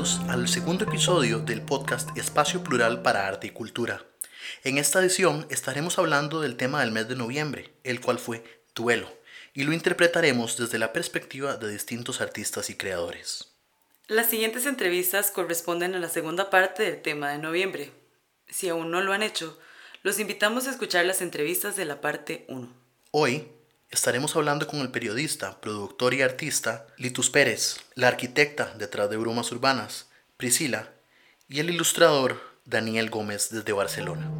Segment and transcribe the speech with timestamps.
[0.00, 4.02] Bienvenidos al segundo episodio del podcast Espacio Plural para Arte y Cultura.
[4.64, 8.42] En esta edición estaremos hablando del tema del mes de noviembre, el cual fue
[8.74, 9.12] duelo,
[9.52, 13.52] y lo interpretaremos desde la perspectiva de distintos artistas y creadores.
[14.06, 17.92] Las siguientes entrevistas corresponden a la segunda parte del tema de noviembre.
[18.48, 19.58] Si aún no lo han hecho,
[20.02, 22.72] los invitamos a escuchar las entrevistas de la parte 1.
[23.10, 23.48] Hoy
[23.90, 29.50] estaremos hablando con el periodista, productor y artista Litus Pérez, la arquitecta detrás de Brumas
[29.50, 30.90] Urbanas, Priscila,
[31.48, 34.30] y el ilustrador Daniel Gómez desde Barcelona.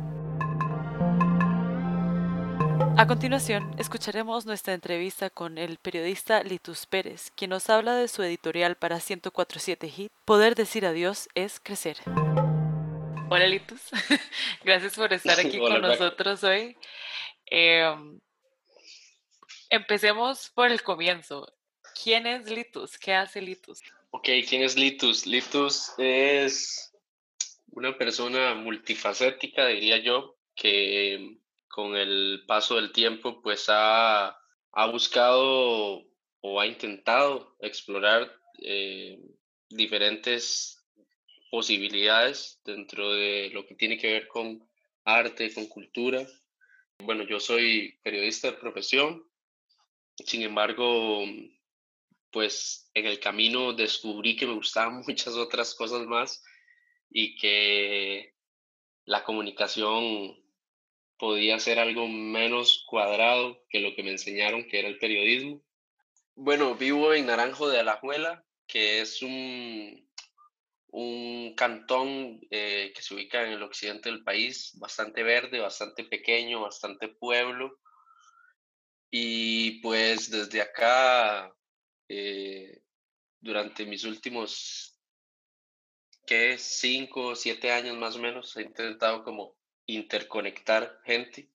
[2.97, 8.23] A continuación, escucharemos nuestra entrevista con el periodista Litus Pérez, quien nos habla de su
[8.23, 11.97] editorial para 1047 Hit, Poder decir adiós es crecer.
[13.31, 13.81] Hola Litus,
[14.65, 16.77] gracias por estar aquí con nosotros hoy.
[17.47, 18.21] Em,
[19.73, 21.47] Empecemos por el comienzo.
[22.03, 22.99] ¿Quién es Litus?
[22.99, 23.81] ¿Qué hace Litus?
[24.11, 25.27] Ok, ¿quién es Litus?
[25.27, 26.93] Litus es
[27.69, 34.37] una persona multifacética, diría yo, que con el paso del tiempo pues ha,
[34.91, 36.05] buscado
[36.41, 38.29] o ha intentado explorar
[38.63, 39.21] eh,
[39.69, 40.85] diferentes
[41.49, 44.69] posibilidades dentro de lo que tiene que ver con
[45.05, 46.27] arte, con cultura.
[46.99, 49.30] Bueno, yo soy periodista de profesión,
[50.17, 51.25] sin embargo,
[52.31, 56.43] pues en el camino descubrí que me gustaban muchas otras cosas más
[57.11, 58.35] y que
[59.05, 60.37] la comunicación
[61.19, 65.63] podía ser algo menos cuadrado que lo que me enseñaron que era el periodismo.
[66.35, 70.09] Bueno, vivo en Naranjo de Alajuela, que es un,
[70.87, 76.63] un cantón eh, que se ubica en el occidente del país, bastante verde, bastante pequeño,
[76.63, 77.79] bastante pueblo
[79.11, 81.55] y pues desde acá,
[82.09, 82.83] eh,
[83.41, 84.97] durante mis últimos,
[86.27, 86.57] ¿qué?
[86.59, 91.51] Cinco o siete años más o menos, he intentado como interconectar gente.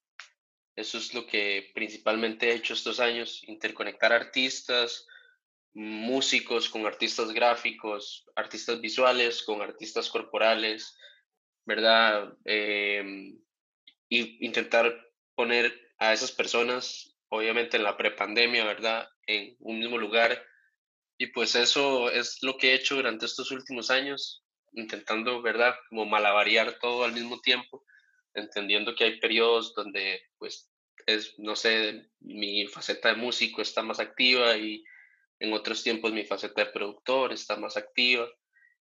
[0.76, 5.08] Eso es lo que principalmente he hecho estos años, interconectar artistas,
[5.74, 10.98] músicos con artistas gráficos, artistas visuales con artistas corporales,
[11.66, 12.34] ¿verdad?
[12.44, 13.40] Em,
[14.10, 14.94] y intentar
[15.36, 19.08] poner a esas personas obviamente en la prepandemia, ¿verdad?
[19.28, 20.44] En un mismo lugar.
[21.18, 24.44] Y pues eso es lo que he hecho durante estos últimos años,
[24.74, 25.76] intentando, ¿verdad?
[25.90, 27.84] Como malavariar todo al mismo tiempo,
[28.34, 30.70] entendiendo que hay periodos donde, pues,
[31.06, 34.84] es, no sé, mi faceta de músico está más activa y
[35.40, 38.28] en otros tiempos mi faceta de productor está más activa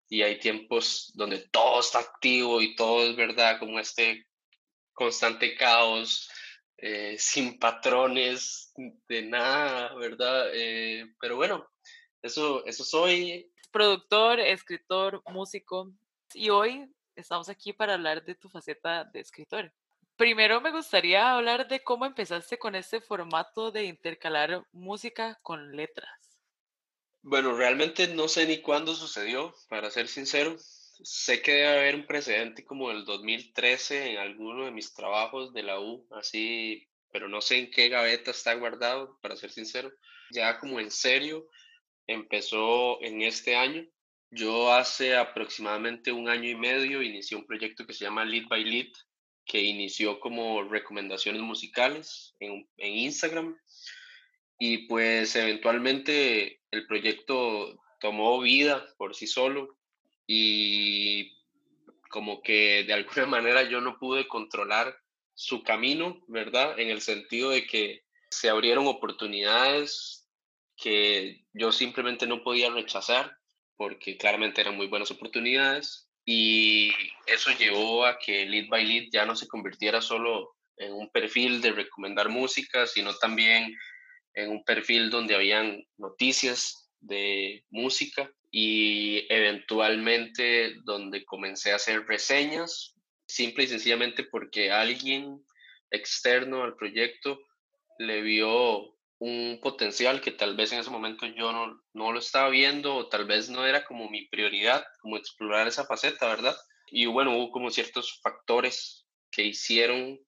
[0.09, 4.27] y hay tiempos donde todo está activo y todo es verdad, como este
[4.93, 6.31] constante caos
[6.79, 8.73] eh, sin patrones
[9.09, 10.49] de nada, ¿verdad?
[10.53, 11.67] Eh, pero bueno,
[12.23, 13.51] eso, eso soy.
[13.71, 15.93] Productor, escritor, músico.
[16.35, 19.73] Y hoy estamos aquí para hablar de tu faceta de escritor.
[20.17, 26.41] Primero me gustaría hablar de cómo empezaste con este formato de intercalar música con letras.
[27.23, 30.57] Bueno, realmente no sé ni cuándo sucedió, para ser sincero
[31.05, 35.63] sé que debe haber un precedente como el 2013 en alguno de mis trabajos de
[35.63, 39.93] la U, así, pero no sé en qué gaveta está guardado, para ser sincero.
[40.31, 41.49] Ya como en serio,
[42.07, 43.87] empezó en este año.
[44.31, 48.65] Yo hace aproximadamente un año y medio inicié un proyecto que se llama Lead by
[48.65, 48.93] Lead,
[49.45, 53.57] que inició como recomendaciones musicales en, en Instagram.
[54.59, 59.76] Y pues eventualmente el proyecto tomó vida por sí solo
[60.27, 61.33] y
[62.09, 64.97] como que de alguna manera yo no pude controlar
[65.35, 66.79] su camino, ¿verdad?
[66.79, 70.27] En el sentido de que se abrieron oportunidades
[70.77, 73.37] que yo simplemente no podía rechazar
[73.77, 76.93] porque claramente eran muy buenas oportunidades y
[77.27, 81.61] eso llevó a que Lead by Lead ya no se convirtiera solo en un perfil
[81.61, 83.75] de recomendar música, sino también
[84.35, 92.95] en un perfil donde habían noticias de música y eventualmente donde comencé a hacer reseñas,
[93.27, 95.45] simple y sencillamente porque alguien
[95.91, 97.39] externo al proyecto
[97.99, 102.49] le vio un potencial que tal vez en ese momento yo no, no lo estaba
[102.49, 106.57] viendo o tal vez no era como mi prioridad, como explorar esa faceta, ¿verdad?
[106.91, 110.19] Y bueno, hubo como ciertos factores que hicieron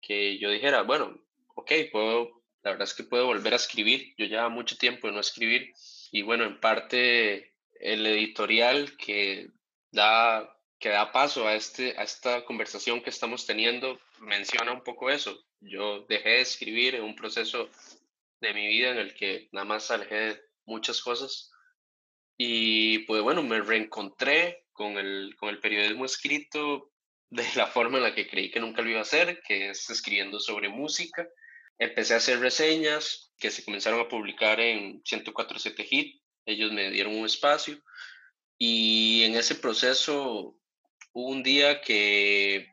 [0.00, 1.20] que yo dijera, bueno,
[1.56, 5.14] ok, puedo, la verdad es que puedo volver a escribir, yo llevaba mucho tiempo de
[5.14, 5.72] no escribir
[6.12, 7.53] y bueno, en parte
[7.84, 9.50] el editorial que
[9.92, 15.10] da, que da paso a, este, a esta conversación que estamos teniendo menciona un poco
[15.10, 15.38] eso.
[15.60, 17.68] Yo dejé de escribir en un proceso
[18.40, 21.50] de mi vida en el que nada más alejé muchas cosas
[22.38, 26.90] Y pues bueno, me reencontré con el, con el periodismo escrito
[27.30, 29.90] de la forma en la que creí que nunca lo iba a hacer, que es
[29.90, 31.28] escribiendo sobre música.
[31.78, 36.23] Empecé a hacer reseñas que se comenzaron a publicar en 104.7 Hit.
[36.46, 37.82] Ellos me dieron un espacio
[38.58, 40.56] y en ese proceso
[41.12, 42.68] hubo un día que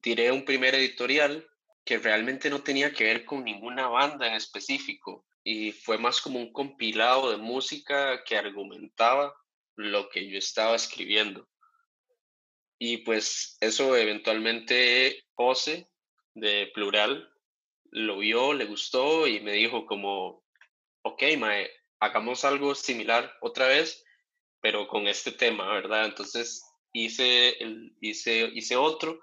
[0.00, 1.46] tiré un primer editorial
[1.84, 6.38] que realmente no tenía que ver con ninguna banda en específico y fue más como
[6.38, 9.34] un compilado de música que argumentaba
[9.76, 11.48] lo que yo estaba escribiendo.
[12.78, 15.88] Y pues eso eventualmente José
[16.34, 17.32] de Plural
[17.90, 20.44] lo vio, le gustó y me dijo como,
[21.02, 21.70] ok, Mae,
[22.02, 24.04] hagamos algo similar otra vez,
[24.60, 26.06] pero con este tema, ¿verdad?
[26.06, 27.56] Entonces hice,
[28.00, 29.20] hice, hice otro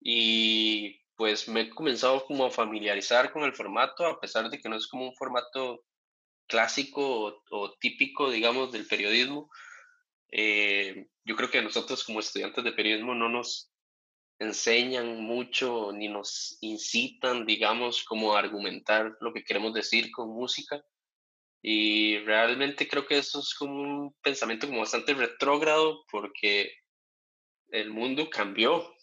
[0.00, 4.68] y pues me he comenzado como a familiarizar con el formato, a pesar de que
[4.68, 5.84] no es como un formato
[6.46, 9.50] clásico o, típico, digamos, del periodismo.
[10.30, 13.70] Eh, yo creo que nosotros como estudiantes de periodismo no nos
[14.38, 20.82] enseñan mucho ni nos incitan, digamos, como a argumentar lo que queremos decir con música.
[21.68, 26.70] Y realmente creo que eso es como un pensamiento como bastante retrógrado porque
[27.70, 28.94] el mundo cambió.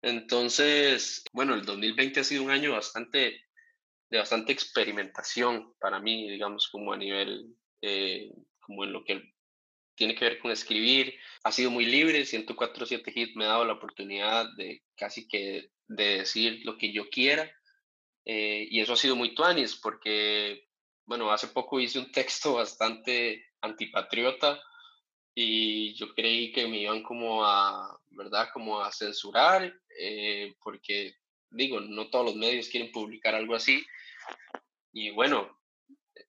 [0.00, 3.42] Entonces, bueno, el 2020 ha sido un año bastante,
[4.08, 9.34] de bastante experimentación para mí, digamos, como a nivel, eh, como en lo que
[9.96, 11.12] tiene que ver con escribir.
[11.42, 16.18] Ha sido muy libre, 104.7 Hit me ha dado la oportunidad de casi que de
[16.18, 17.50] decir lo que yo quiera.
[18.24, 20.68] Eh, y eso ha sido muy tuanis porque,
[21.10, 24.62] bueno, hace poco hice un texto bastante antipatriota
[25.34, 28.50] y yo creí que me iban como a, ¿verdad?
[28.52, 31.16] Como a censurar, eh, porque
[31.50, 33.84] digo, no todos los medios quieren publicar algo así.
[34.92, 35.58] Y bueno,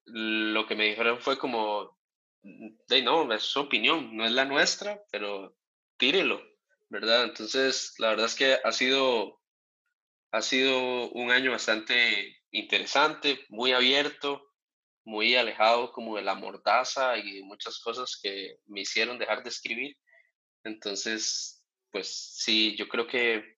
[0.06, 1.96] lo que me dijeron fue como,
[2.42, 5.56] de no, es su opinión, no es la nuestra, pero
[5.98, 6.42] tírelo,
[6.90, 7.26] ¿verdad?
[7.26, 9.44] Entonces, la verdad es que ha sido,
[10.32, 14.51] ha sido un año bastante interesante, muy abierto,
[15.12, 19.98] muy alejado como de la mordaza y muchas cosas que me hicieron dejar de escribir.
[20.64, 21.62] Entonces,
[21.92, 23.58] pues sí, yo creo que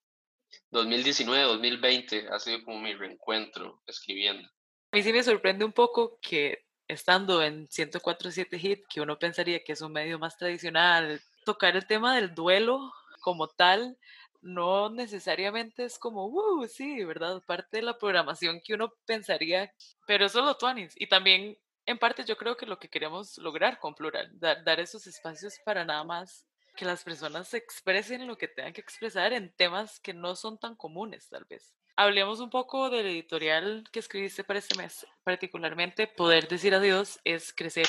[0.71, 4.49] 2019, 2020 ha sido como mi reencuentro escribiendo.
[4.91, 9.63] A mí sí me sorprende un poco que estando en 104.7 Hit, que uno pensaría
[9.63, 12.91] que es un medio más tradicional, tocar el tema del duelo
[13.21, 13.95] como tal,
[14.43, 17.41] no necesariamente es como, uh, sí, ¿verdad?
[17.45, 19.73] Parte de la programación que uno pensaría,
[20.05, 20.93] pero eso es lo.
[20.97, 24.79] Y también, en parte, yo creo que lo que queremos lograr con Plural, dar, dar
[24.79, 26.45] esos espacios para nada más
[26.75, 30.75] que las personas expresen lo que tengan que expresar en temas que no son tan
[30.75, 31.73] comunes, tal vez.
[31.95, 37.53] Hablemos un poco del editorial que escribiste para este mes, particularmente Poder decir adiós es
[37.53, 37.87] crecer.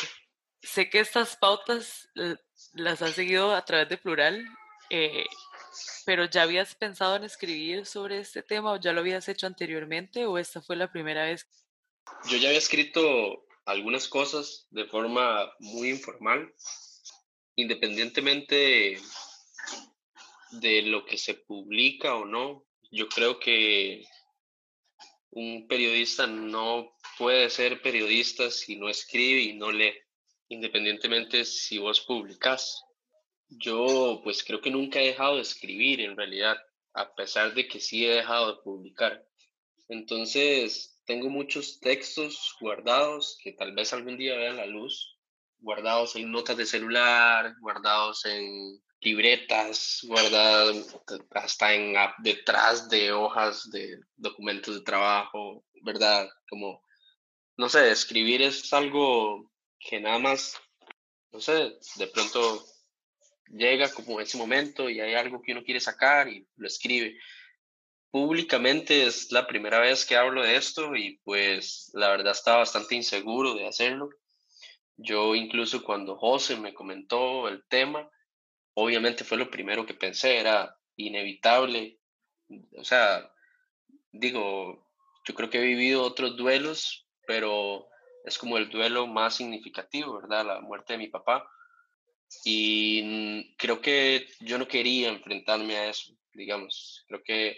[0.63, 2.09] Sé que estas pautas
[2.75, 4.45] las has seguido a través de Plural,
[4.91, 5.25] eh,
[6.05, 10.27] pero ¿ya habías pensado en escribir sobre este tema o ya lo habías hecho anteriormente
[10.27, 11.47] o esta fue la primera vez?
[12.29, 16.53] Yo ya había escrito algunas cosas de forma muy informal,
[17.57, 18.99] independientemente
[20.53, 22.67] de lo que se publica o no.
[22.91, 24.05] Yo creo que
[25.31, 29.95] un periodista no puede ser periodista si no escribe y no lee,
[30.49, 32.85] independientemente si vos publicás.
[33.59, 36.57] Yo pues creo que nunca he dejado de escribir en realidad,
[36.93, 39.25] a pesar de que sí he dejado de publicar.
[39.89, 45.19] Entonces, tengo muchos textos guardados que tal vez algún día vean la luz,
[45.59, 50.97] guardados en notas de celular, guardados en libretas, guardados
[51.31, 56.29] hasta en detrás de hojas de documentos de trabajo, ¿verdad?
[56.49, 56.83] Como,
[57.57, 60.57] no sé, escribir es algo que nada más,
[61.33, 62.65] no sé, de pronto
[63.49, 67.19] llega como ese momento y hay algo que uno quiere sacar y lo escribe.
[68.11, 72.95] Públicamente es la primera vez que hablo de esto y pues la verdad estaba bastante
[72.95, 74.11] inseguro de hacerlo.
[74.97, 78.09] Yo incluso cuando José me comentó el tema,
[78.75, 81.99] obviamente fue lo primero que pensé, era inevitable.
[82.77, 83.29] O sea,
[84.13, 84.87] digo,
[85.27, 87.89] yo creo que he vivido otros duelos, pero
[88.25, 90.47] es como el duelo más significativo, ¿verdad?
[90.47, 91.49] La muerte de mi papá.
[92.45, 97.05] Y creo que yo no quería enfrentarme a eso, digamos.
[97.09, 97.57] Creo que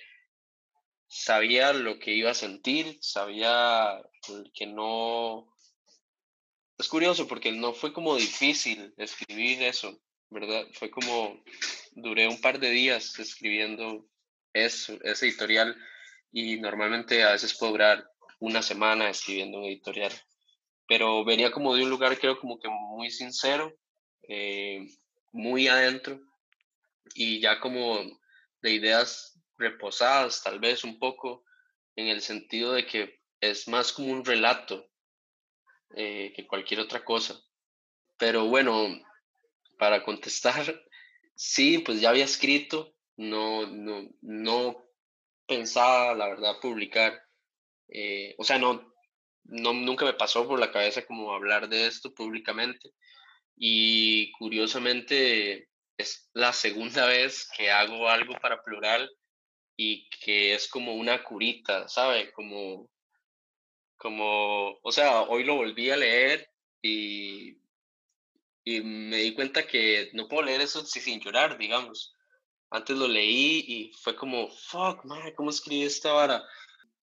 [1.08, 4.02] sabía lo que iba a sentir, sabía
[4.54, 5.52] que no...
[6.78, 10.66] Es curioso porque no fue como difícil escribir eso, ¿verdad?
[10.74, 11.42] Fue como,
[11.92, 14.06] duré un par de días escribiendo
[14.52, 15.74] eso, ese editorial
[16.32, 18.06] y normalmente a veces puedo durar
[18.40, 20.12] una semana escribiendo un editorial.
[20.88, 23.74] pero venía como de un lugar creo como que muy sincero,
[24.22, 24.86] eh,
[25.32, 26.20] muy adentro
[27.14, 28.00] y ya como
[28.62, 31.44] de ideas reposadas tal vez un poco
[31.94, 34.90] en el sentido de que es más como un relato
[35.94, 37.40] eh, que cualquier otra cosa.
[38.18, 38.88] Pero bueno,
[39.78, 40.54] para contestar,
[41.34, 44.86] sí, pues ya había escrito, no, no, no
[45.46, 47.22] pensaba, la verdad, publicar.
[47.88, 48.92] Eh, o sea, no,
[49.44, 52.90] no, nunca me pasó por la cabeza como hablar de esto públicamente.
[53.56, 59.10] Y curiosamente es la segunda vez que hago algo para plural
[59.76, 62.32] y que es como una curita, ¿sabe?
[62.32, 62.90] Como,
[63.96, 66.50] como, o sea, hoy lo volví a leer
[66.82, 67.58] y,
[68.64, 72.14] y me di cuenta que no puedo leer eso sin llorar, digamos.
[72.70, 76.44] Antes lo leí y fue como, fuck, man, ¿cómo escribí esta vara?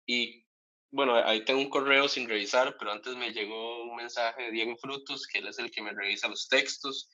[0.05, 0.46] Y
[0.91, 4.75] bueno, ahí tengo un correo sin revisar, pero antes me llegó un mensaje de Diego
[4.75, 7.10] Frutos, que él es el que me revisa los textos,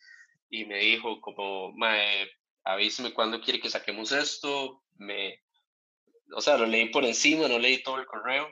[0.50, 2.27] y me dijo como, mae,
[2.63, 5.43] avíseme cuándo quiere que saquemos esto, me,
[6.34, 8.48] o sea, lo leí por encima, no leí todo el correo,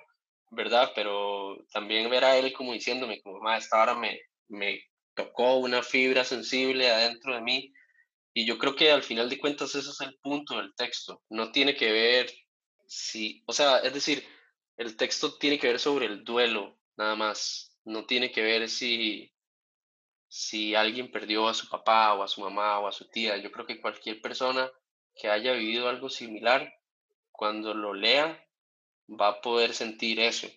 [0.52, 0.92] ¿verdad?
[0.94, 4.80] Pero también ver a él como diciéndome, como, mae, esta hora me, me
[5.16, 7.74] tocó una fibra sensible adentro de mí,
[8.32, 11.52] y yo creo que al final de cuentas ese es el punto del texto, no
[11.52, 12.32] tiene que ver
[12.86, 14.24] si, o sea, es decir,
[14.78, 17.78] el texto tiene que ver sobre el duelo, nada más.
[17.86, 19.32] No tiene que ver si,
[20.28, 23.38] si alguien perdió a su papá o a su mamá o a su tía.
[23.38, 24.70] Yo creo que cualquier persona
[25.16, 26.74] que haya vivido algo similar,
[27.32, 28.46] cuando lo lea,
[29.10, 30.48] va a poder sentir eso,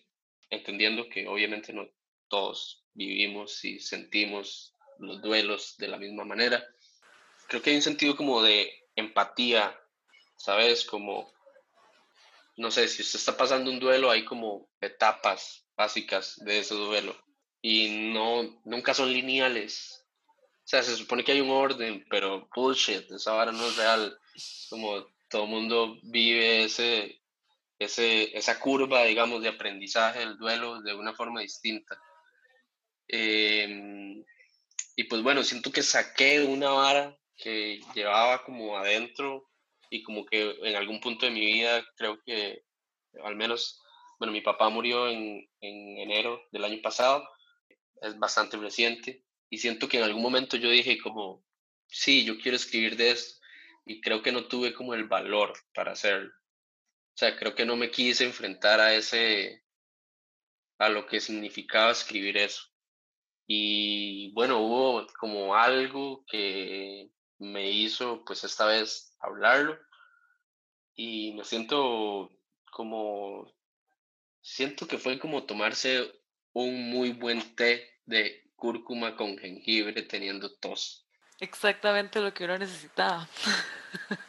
[0.50, 1.88] entendiendo que obviamente no
[2.28, 6.64] todos vivimos y sentimos los duelos de la misma manera.
[7.46, 9.78] Creo que hay un sentido como de empatía,
[10.36, 10.84] ¿sabes?
[10.84, 11.32] Como
[12.58, 17.16] no sé, si usted está pasando un duelo, hay como etapas básicas de ese duelo
[17.62, 20.04] y no, nunca son lineales.
[20.24, 24.18] O sea, se supone que hay un orden, pero bullshit, esa vara no es real.
[24.68, 27.22] Como todo mundo vive ese,
[27.78, 31.98] ese, esa curva, digamos, de aprendizaje del duelo de una forma distinta.
[33.06, 34.22] Em,
[34.96, 39.48] y pues bueno, siento que saqué una vara que llevaba como adentro
[39.90, 42.64] y como que en algún punto de mi vida creo que
[43.24, 43.82] al menos,
[44.18, 47.28] bueno, mi papá murió en, en enero del año pasado,
[48.02, 51.44] es bastante reciente y siento que en algún momento yo dije como,
[51.86, 53.40] sí, yo quiero escribir de esto
[53.86, 56.30] y creo que no tuve como el valor para hacerlo.
[56.30, 59.64] O sea, creo que no me quise enfrentar a ese,
[60.78, 62.62] a lo que significaba escribir eso.
[63.46, 69.78] Y bueno, hubo como algo que me hizo pues esta vez hablarlo
[70.94, 72.30] y me siento
[72.72, 73.52] como,
[74.40, 76.12] siento que fue como tomarse
[76.52, 81.06] un muy buen té de cúrcuma con jengibre teniendo tos.
[81.40, 83.28] Exactamente lo que uno necesitaba.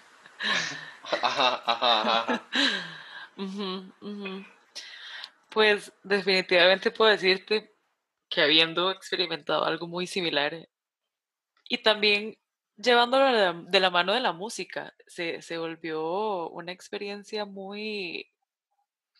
[1.22, 2.50] Ajá, ajá, ajá.
[5.50, 7.74] Pues definitivamente puedo decirte
[8.30, 10.70] que habiendo experimentado algo muy similar
[11.68, 12.38] y también
[12.82, 13.26] llevándolo
[13.66, 18.32] de la, mano de la música, se, se, volvió una experiencia muy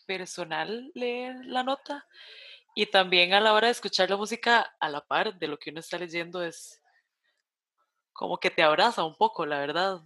[0.06, 2.06] personal leer la nota
[2.74, 5.70] y también a la hora de escuchar la música a la par de lo que
[5.70, 6.80] uno está leyendo es
[8.12, 10.00] como que te abraza un poco, la verdad.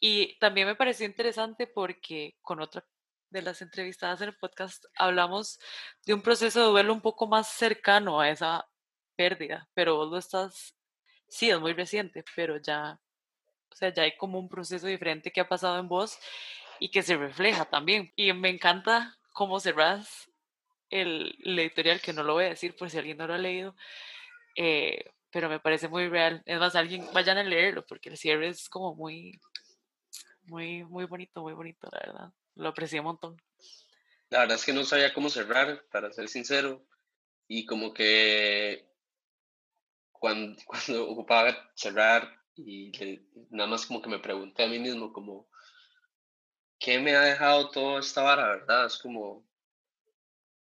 [0.00, 2.84] Y también me pareció interesante porque con otra
[3.30, 5.58] de las entrevistadas en el podcast hablamos
[6.06, 8.66] de un proceso de duelo un poco más cercano a esa
[9.16, 10.74] pérdida, pero vos lo estás
[11.34, 13.00] sí, es muy reciente, pero ya,
[13.70, 16.16] o sea, ya hay como un proceso diferente que ha pasado en vos
[16.78, 18.12] y que se refleja también.
[18.14, 20.30] Y me encanta cómo cerrás
[20.90, 23.74] el, editorial, que no lo voy a decir por si alguien no lo ha leído,
[24.54, 26.40] eh, pero me parece muy real.
[26.46, 29.40] Es más, alguien vayan a leerlo porque el cierre es como muy,
[30.44, 32.32] muy, muy bonito, muy bonito, la verdad.
[32.54, 33.42] Lo aprecié un montón.
[34.30, 36.86] La verdad es que no sabía cómo cerrar, para ser sincero,
[37.48, 38.93] y como que
[40.66, 42.92] cuando, ocupaba cerrar y
[43.50, 45.48] nada más como que me pregunté a mí mismo como,
[46.78, 48.86] ¿qué me ha dejado toda esta vara, verdad?
[48.86, 49.44] Es como,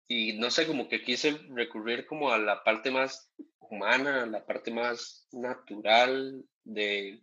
[0.07, 4.71] y no sé, como que quise recurrir como a la parte más humana, la parte
[4.71, 7.23] más natural de,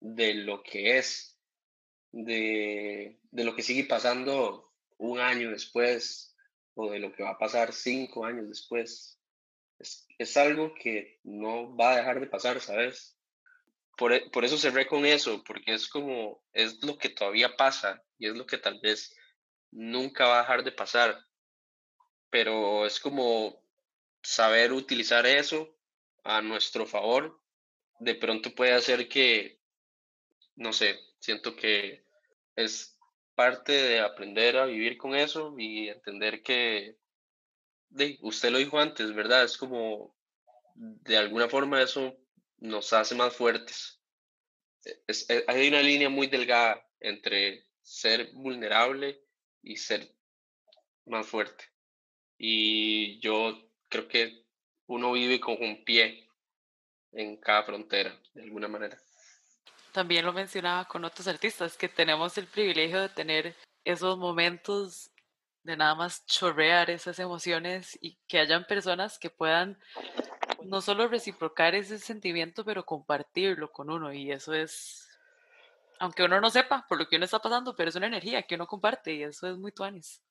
[0.00, 1.38] de lo que es,
[2.12, 6.34] de, de lo que sigue pasando un año después
[6.74, 9.17] o de lo que va a pasar cinco años después
[9.78, 13.16] es, algo que no va a dejar de pasar, ¿sabes?
[13.96, 18.02] Por, e, por, eso cerré con eso, porque es como, es lo que todavía pasa
[18.18, 19.14] y es lo que tal vez
[19.70, 21.18] nunca va a dejar de pasar.
[22.30, 23.62] Pero es como,
[24.22, 25.76] saber utilizar eso
[26.24, 27.40] a nuestro favor,
[28.00, 29.58] de pronto puede hacer que,
[30.56, 32.04] no sé, siento que
[32.56, 32.98] es
[33.34, 36.96] parte de aprender a vivir con eso y entender que,
[37.90, 39.44] de, usted lo dijo antes, ¿verdad?
[39.44, 40.14] Es como,
[40.74, 42.16] de alguna forma eso
[42.58, 44.00] nos hace más fuertes.
[44.84, 49.20] E, hay una línea muy delgada entre ser vulnerable
[49.62, 50.14] y ser
[51.06, 51.64] más fuerte.
[52.36, 54.44] Y yo creo que
[54.86, 56.28] uno vive con un pie
[57.12, 58.98] en cada frontera, de alguna manera.
[59.92, 65.10] También lo mencionaba con otros artistas, que tenemos el privilegio de tener esos momentos
[65.68, 69.78] de nada más chorrear esas emociones y que hayan personas que puedan
[70.64, 74.10] no solo reciprocar ese sentimiento, pero compartirlo con uno.
[74.10, 75.06] Y eso es,
[75.98, 78.54] aunque uno no sepa por lo que uno está pasando, pero es una energía que
[78.54, 80.22] uno comparte y eso es muy tuanis.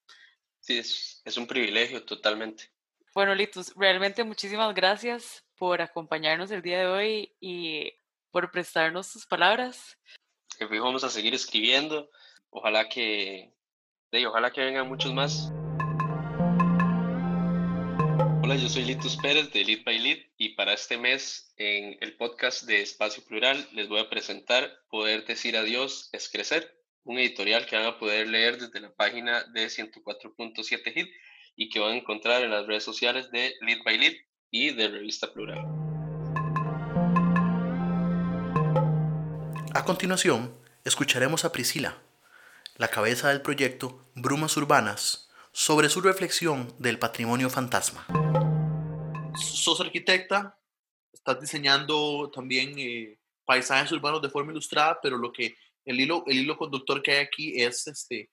[0.59, 2.71] Sí, es, es un privilegio totalmente.
[3.13, 7.93] Bueno, Litus, realmente muchísimas gracias por acompañarnos el día de hoy y
[8.31, 9.99] por prestarnos sus palabras.
[10.57, 12.09] Que vamos a seguir escribiendo.
[12.49, 13.53] Ojalá que,
[14.25, 15.51] ojalá que vengan muchos más.
[18.41, 22.15] Hola, yo soy Litus Pérez de Lead by Lead y para este mes en el
[22.15, 26.73] podcast de Espacio Plural les voy a presentar Poder decir adiós es crecer,
[27.03, 31.09] un editorial que van a poder leer desde la página de 104.7 Hit
[31.57, 34.13] y que van a encontrar en las redes sociales de Lead by Lead
[34.49, 35.65] y de Revista Plural.
[39.73, 42.01] A continuación, escucharemos a Priscila,
[42.77, 48.05] la cabeza del proyecto Brumas Urbanas, sobre su reflexión del patrimonio fantasma.
[49.35, 50.59] Sos arquitecta,
[51.11, 55.55] estás diseñando también eh, paisajes urbanos de forma ilustrada, pero lo que
[55.85, 58.29] el hilo, el hilo conductor que hay aquí es este,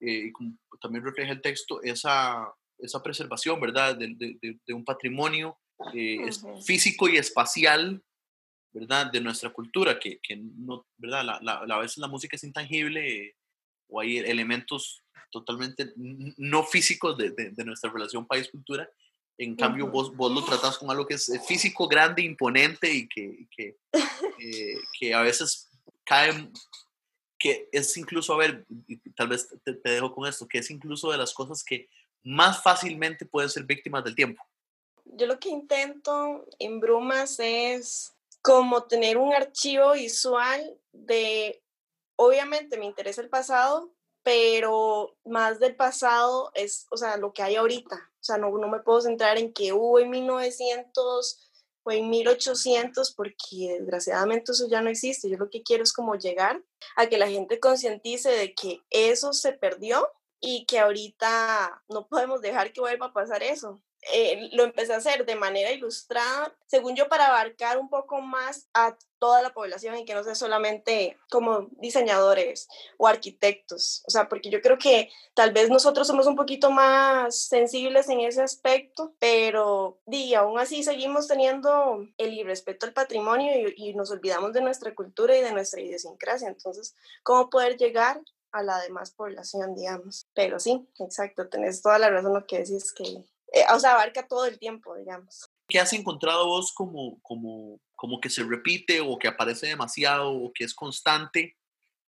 [0.00, 5.58] eh, como también refleja el texto, esa, esa preservación, ¿verdad?, de, de, un patrimonio
[5.92, 6.30] eh,
[6.64, 8.02] físico y espacial,
[8.72, 12.44] ¿verdad?, de nuestra cultura, que, que no, ¿verdad?, la, la, a veces la música es
[12.44, 13.36] intangible
[13.88, 18.88] o hay elementos totalmente no físicos de, de nuestra relación país-cultura.
[19.36, 23.48] En cambio, vos, vos, lo tratás con algo que es físico, grande, imponente y que,
[23.50, 23.76] que,
[24.38, 25.70] eh, que a veces
[26.04, 26.50] cae
[27.36, 28.64] que es incluso, a ver,
[29.16, 31.88] tal vez te, dejo con esto, que es incluso de las cosas que
[32.22, 34.42] más fácilmente pueden ser víctimas del tiempo.
[35.04, 41.60] Yo lo que intento en Brumas es como tener un archivo visual de,
[42.16, 47.56] obviamente me interesa el pasado, pero más del pasado es, o sea, lo que hay
[47.56, 47.96] ahorita.
[47.96, 51.50] O sea, no, no me puedo centrar en que hubo en 1900
[51.84, 55.28] fue en 1800 porque desgraciadamente eso ya no existe.
[55.28, 56.64] Yo lo que quiero es como llegar
[56.96, 60.08] a que la gente concientice de que eso se perdió
[60.40, 63.82] y que ahorita no podemos dejar que vuelva a pasar eso.
[64.12, 68.68] Eh, lo empecé a hacer de manera ilustrada, según yo, para abarcar un poco más
[68.74, 74.02] a toda la población y que no sea solamente como diseñadores o arquitectos.
[74.06, 78.20] O sea, porque yo creo que tal vez nosotros somos un poquito más sensibles en
[78.20, 84.10] ese aspecto, pero di, aún así seguimos teniendo el respeto al patrimonio y, y nos
[84.10, 86.48] olvidamos de nuestra cultura y de nuestra idiosincrasia.
[86.48, 88.20] Entonces, ¿cómo poder llegar
[88.54, 90.28] a la demás población, digamos.
[90.32, 94.26] Pero sí, exacto, tenés toda la razón lo que decís, que eh, o sea, abarca
[94.26, 95.48] todo el tiempo, digamos.
[95.68, 100.52] ¿Qué has encontrado vos como, como, como que se repite o que aparece demasiado o
[100.52, 101.56] que es constante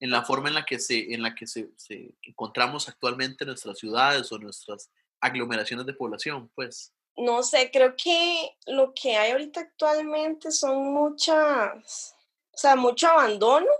[0.00, 3.48] en la forma en la que se, en la que se, se encontramos actualmente en
[3.48, 6.92] nuestras ciudades o nuestras aglomeraciones de población, pues?
[7.16, 12.14] No sé, creo que lo que hay ahorita actualmente son muchas,
[12.52, 13.70] o sea, mucho abandono,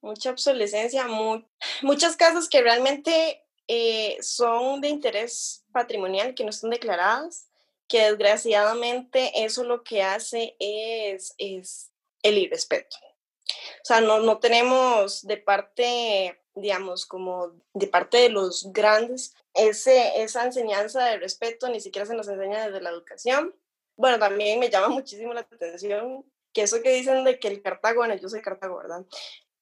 [0.00, 1.08] mucha obsolescencia,
[1.82, 7.48] muchas casas que realmente eh, son de interés patrimonial que no están declaradas,
[7.88, 11.90] que desgraciadamente eso lo que hace es, es
[12.22, 12.96] el irrespeto.
[13.46, 20.22] O sea, no, no tenemos de parte, digamos, como de parte de los grandes, ese,
[20.22, 23.54] esa enseñanza de respeto ni siquiera se nos enseña desde la educación.
[23.96, 28.00] Bueno, también me llama muchísimo la atención que eso que dicen de que el Cartago,
[28.00, 29.04] bueno, yo soy Cartago, ¿verdad?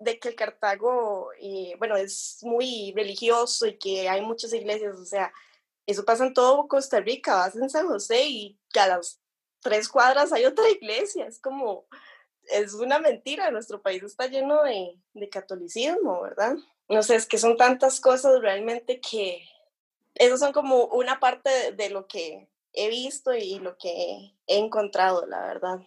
[0.01, 5.05] de que el Cartago, eh, bueno, es muy religioso y que hay muchas iglesias, o
[5.05, 5.33] sea,
[5.87, 9.21] eso pasa en todo Costa Rica, vas en San José y a las
[9.61, 11.87] tres cuadras hay otra iglesia, es como,
[12.45, 16.57] es una mentira, nuestro país está lleno de, de catolicismo, ¿verdad?
[16.88, 19.45] No sé, es que son tantas cosas realmente que
[20.14, 24.59] esos son como una parte de, de lo que he visto y lo que he
[24.59, 25.81] encontrado, la verdad.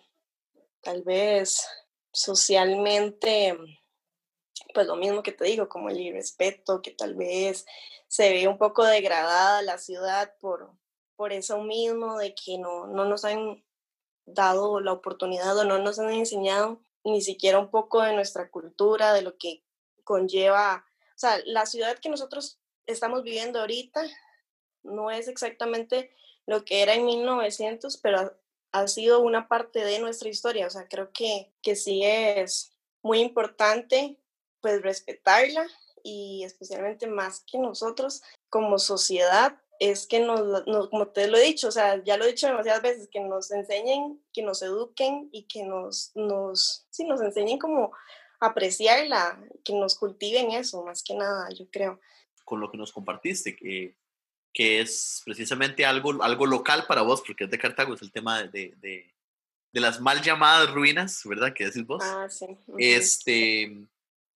[0.82, 1.66] Tal vez
[2.12, 3.58] socialmente
[4.74, 7.66] pues lo mismo que te digo, como el irrespeto, que tal vez
[8.08, 10.72] se ve un poco degradada la ciudad por,
[11.16, 13.64] por eso mismo de que no, no nos han
[14.26, 19.14] dado la oportunidad o no nos han enseñado ni siquiera un poco de nuestra cultura,
[19.14, 19.64] de lo que
[20.04, 24.04] conlleva, o sea, la ciudad que nosotros estamos viviendo ahorita
[24.84, 28.38] no es exactamente lo que era en 1900, pero
[28.72, 33.20] ha sido una parte de nuestra historia, o sea, creo que, que sí es muy
[33.20, 34.18] importante
[34.64, 35.68] pues respetarla
[36.04, 41.68] y especialmente más que nosotros como sociedad es que nos, como te lo he dicho,
[41.68, 45.44] o sea, ya lo he dicho demasiadas veces, que nos enseñen, que nos eduquen y
[45.44, 47.92] que nos, nos, sí, nos enseñen como
[48.40, 52.00] apreciarla, que nos cultiven eso, más que nada, yo creo.
[52.46, 53.98] Con lo que nos compartiste, que,
[54.54, 58.44] que es precisamente algo, algo local para vos, porque es de Cartago, es el tema
[58.44, 59.14] de, de,
[59.74, 61.54] de las mal llamadas ruinas, ¿verdad?
[61.54, 62.02] Que decís vos.
[62.06, 62.46] Ah, sí.
[62.78, 63.86] Este,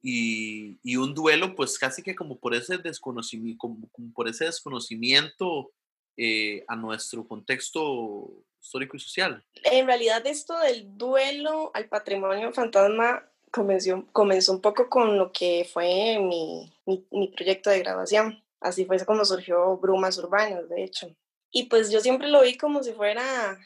[0.01, 5.71] y, y, un duelo, pues casi que como por ese desconocimiento, como, por ese desconocimiento
[6.15, 9.43] eh, a nuestro contexto histórico y social.
[9.63, 15.67] En realidad esto del duelo al patrimonio fantasma comenzó, comenzó un poco con lo que
[15.71, 18.43] fue mi, mi, mi proyecto de grabación.
[18.59, 21.15] Así fue como surgió Brumas Urbanas, de hecho.
[21.51, 23.57] Y pues yo siempre lo vi como si fuera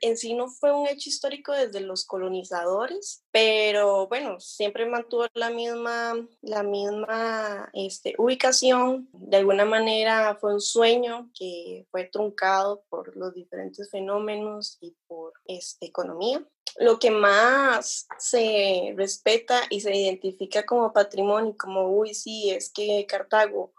[0.00, 5.50] en sí no fue un hecho histórico desde los colonizadores, pero bueno, siempre mantuvo la
[5.50, 9.08] misma, la misma este, ubicación.
[9.12, 15.32] De alguna manera fue un sueño que fue truncado por los diferentes fenómenos y por
[15.46, 16.44] este, economía.
[16.78, 23.06] Lo que más se respeta y se identifica como patrimonio, como, uy, sí, es que
[23.08, 23.72] Cartago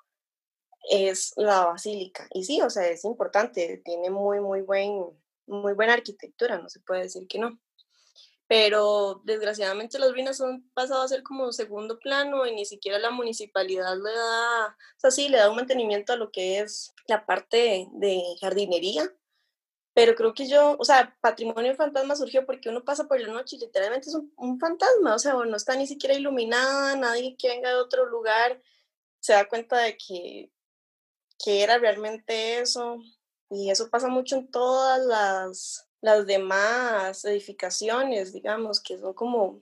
[0.90, 2.28] es la basílica.
[2.34, 5.21] Y sí, o sea, es importante, tiene muy, muy buen
[5.52, 7.60] muy buena arquitectura, no se puede decir que no.
[8.48, 13.12] Pero desgraciadamente las ruinas han pasado a ser como segundo plano y ni siquiera la
[13.12, 17.26] municipalidad le da, o sea, sí, le da un mantenimiento a lo que es la
[17.26, 19.10] parte de jardinería,
[19.94, 23.58] pero creo que yo, o sea, patrimonio fantasma surgió porque uno pasa por la noche
[23.58, 27.70] y literalmente es un, fantasma, o sea, no está ni siquiera iluminada, nadie que venga
[27.70, 28.62] de otro lugar
[29.20, 30.52] se da cuenta de que,
[31.44, 33.02] que era realmente eso,
[33.52, 39.62] y eso pasa mucho en todas las, las demás edificaciones, digamos, que son como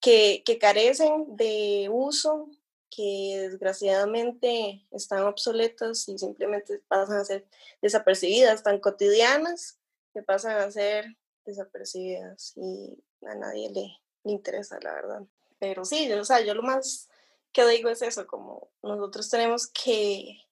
[0.00, 2.48] que, que carecen de uso,
[2.88, 7.48] que desgraciadamente están obsoletas y simplemente pasan a ser
[7.82, 9.80] desapercibidas, tan cotidianas
[10.14, 15.22] que pasan a ser desapercibidas y a nadie le, le interesa, la verdad.
[15.58, 17.08] Pero sí, o sea, yo lo más
[17.50, 20.45] que digo es eso, como nosotros tenemos que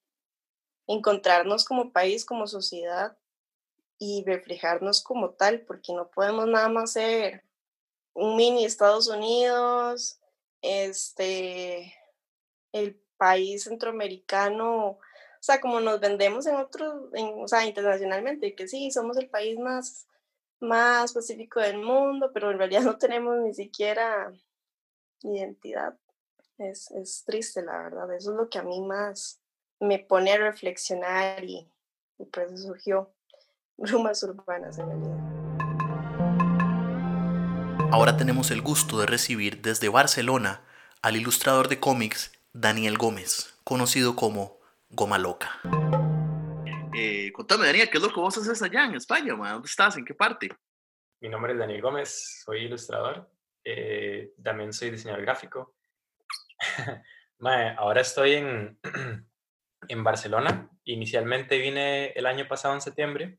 [0.87, 3.17] encontrarnos como país, como sociedad
[3.99, 7.45] y reflejarnos como tal, porque no podemos nada más ser
[8.13, 10.21] un mini Estados Unidos,
[10.63, 11.95] este,
[12.73, 14.99] el país centroamericano,
[15.45, 19.59] o sea, como nos vendemos en otros, o sea, internacionalmente, que sí, somos el país
[19.59, 20.07] más,
[20.59, 24.33] más pacífico del mundo, pero en realidad no tenemos ni siquiera
[25.23, 25.99] identidad.
[26.57, 28.15] Es, es triste, la verdad.
[28.15, 29.41] Eso es lo que a mí más,
[29.81, 31.69] me pone a reflexionar y,
[32.19, 33.13] y por eso surgió
[33.77, 35.45] Brumas Urbanas en realidad.
[37.91, 40.63] Ahora tenemos el gusto de recibir desde Barcelona
[41.03, 44.59] al ilustrador de cómics Daniel Gómez, conocido como
[44.91, 45.61] Goma Loca.
[46.97, 49.35] Eh, contame, Daniel, ¿qué es lo que vos haces allá en España?
[49.35, 49.97] ¿Dónde estás?
[49.97, 50.49] ¿En qué parte?
[51.21, 53.31] Mi nombre es Daniel Gómez, soy ilustrador,
[53.65, 55.75] eh, también soy diseñador gráfico.
[57.79, 58.79] ahora estoy en,
[59.89, 60.71] en Barcelona.
[60.85, 63.39] Inicialmente vine el año pasado, en septiembre,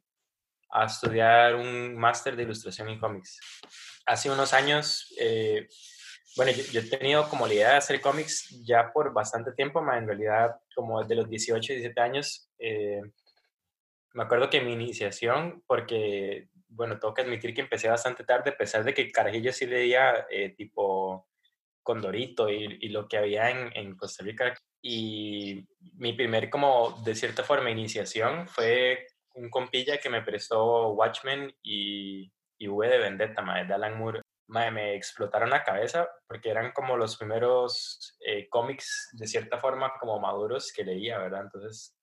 [0.69, 3.39] a estudiar un máster de ilustración y cómics.
[4.05, 5.67] Hace unos años, eh,
[6.36, 9.97] bueno, yo, he tenido como la idea de hacer cómics ya por bastante tiempo, más
[9.97, 12.49] en realidad como desde los 18, 17 años.
[12.60, 13.01] Eh,
[14.13, 18.58] me acuerdo que mi iniciación, porque, bueno, tengo que admitir que empecé bastante tarde, a
[18.58, 21.27] pesar de que carajillo sí leía eh, tipo
[21.84, 24.55] Condorito y, lo que había en Costa Rica,
[24.88, 25.67] y
[25.98, 32.32] mi primer, como de cierta forma, iniciación fue un compilla que me prestó Watchmen y,
[32.60, 34.21] y V de Vendetta, de Alan Moore.
[34.45, 40.19] me explotaron la cabeza porque eran como los primeros eh, cómics, de cierta forma, como
[40.19, 41.45] maduros que leía, ¿verdad?
[41.45, 41.98] Entonces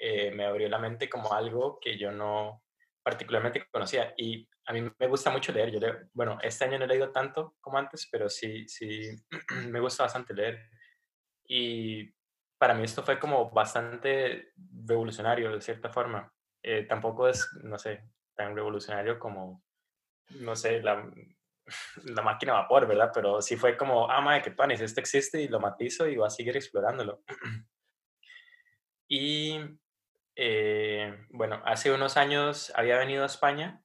[0.00, 2.64] eh, me abrió la mente como algo que yo no
[3.04, 4.12] particularmente conocía.
[4.16, 5.70] Y a mí me gusta mucho leer.
[5.70, 5.78] Yo
[6.12, 9.08] bueno, este año no he leído tanto como antes, pero sí, sí,
[9.70, 10.68] me gusta bastante leer.
[11.46, 12.12] Y
[12.58, 14.52] para mí esto fue como bastante
[14.86, 16.32] revolucionario de cierta forma.
[16.62, 19.62] Eh, tampoco es, no sé, tan revolucionario como,
[20.30, 21.10] no sé, la,
[22.22, 23.10] máquina de vapor, ¿verdad?
[23.12, 26.26] Pero sí fue como, ah, madre, que panes, esto existe y lo matizo y voy
[26.26, 27.22] a seguir explorándolo.
[29.08, 29.58] y
[30.36, 33.84] eh, bueno, hace unos años había venido a España,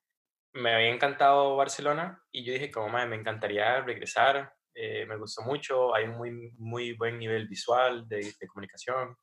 [0.54, 5.94] me había encantado Barcelona y yo dije como, me encantaría regresar, eh, me gustó mucho,
[5.94, 9.14] hay un muy, muy buen nivel visual de, comunicación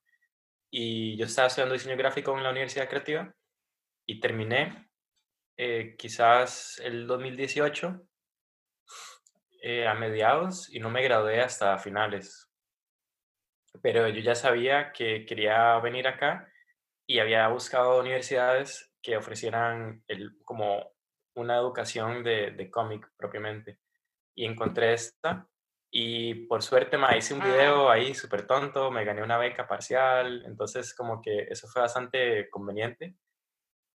[0.71, 3.35] y yo estaba estudiando diseño gráfico en la Universidad Creativa
[4.05, 4.91] y terminé
[5.57, 8.07] eh, quizás el 2018
[9.89, 12.53] a mediados y no me gradué hasta finales.
[13.83, 16.53] Pero yo ya sabía que quería venir acá
[17.07, 20.05] y había buscado universidades que ofrecieran
[20.45, 20.93] como
[21.35, 23.81] una educación de, de cómic propiamente.
[24.37, 25.49] Y encontré esta
[25.91, 27.47] y por suerte me hice un ah.
[27.47, 32.49] video ahí súper tonto, me gané una beca parcial, entonces como que eso fue bastante
[32.51, 33.17] conveniente.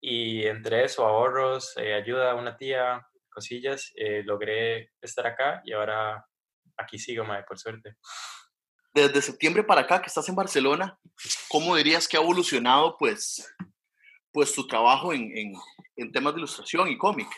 [0.00, 5.72] Y entre eso, ahorros, eh, ayuda a una tía, cosillas, eh, logré estar acá y
[5.72, 6.24] ahora
[6.76, 7.96] aquí sigo, mae, por suerte
[8.94, 10.98] desde septiembre para acá que estás en Barcelona,
[11.48, 13.54] ¿cómo dirías que ha evolucionado pues,
[14.32, 15.52] pues tu trabajo en, en,
[15.96, 17.28] en temas de ilustración y cómic?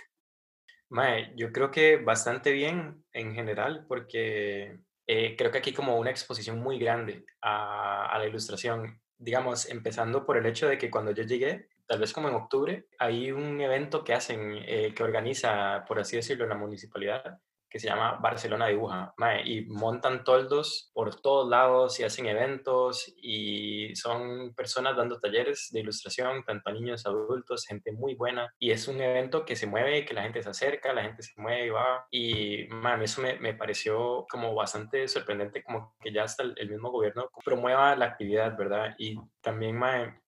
[0.90, 6.10] Mae, yo creo que bastante bien en general, porque eh, creo que aquí como una
[6.10, 9.00] exposición muy grande a, a, la ilustración.
[9.16, 12.86] Digamos, empezando por el hecho de que cuando yo llegué, tal vez como en octubre,
[12.98, 17.38] hay un evento que hacen, eh, que organiza, por así decirlo, la municipalidad,
[17.70, 23.94] que se llama Barcelona Dibuja, y montan toldos por todos lados y hacen eventos y
[23.94, 28.52] son personas dando talleres de ilustración, tanto a niños, adultos, gente muy buena.
[28.58, 31.32] Y es un evento que se mueve, que la gente se acerca, la gente se
[31.36, 32.06] mueve y va.
[32.10, 36.90] Y, man, eso me, me pareció como bastante sorprendente, como que ya hasta el, mismo
[36.90, 38.94] gobierno promueva la actividad, ¿verdad?
[38.98, 39.80] Y también,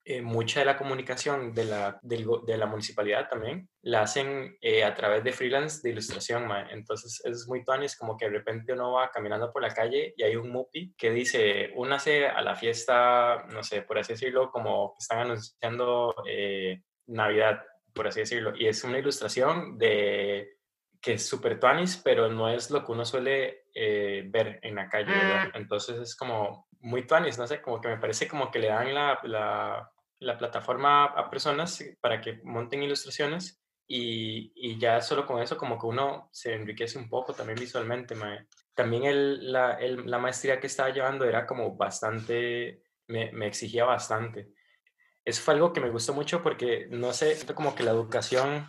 [0.04, 4.94] eh, mucha de la comunicación de la, de, la municipalidad también la hacen eh, a
[4.94, 9.10] través de freelance de ilustración, entonces es muy es como que de repente uno va
[9.10, 13.62] caminando por la calle y hay un mupi que dice, únase a la fiesta, no
[13.62, 18.98] sé, por así decirlo, como están anunciando eh, Navidad, por así decirlo, y es una
[18.98, 20.56] ilustración de
[21.00, 25.10] que es súper tuanis, pero no es lo que uno suele ver en la calle,
[25.10, 25.48] ¿verdad?
[25.48, 25.56] Mm.
[25.56, 28.92] Entonces es como muy tuanis, no sé, como que me parece como que le dan
[28.92, 35.42] la, la, la plataforma a personas para que monten ilustraciones y, y, ya solo con
[35.42, 38.14] eso como que uno se enriquece un poco también visualmente.
[38.74, 43.84] También el, la, el, la, maestría que estaba llevando era como bastante, me, me, exigía
[43.84, 44.52] bastante.
[45.24, 48.66] Eso fue algo que me gustó mucho porque no sé, como que la educación,